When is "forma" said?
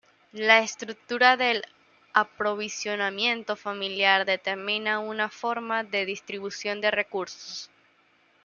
5.29-5.83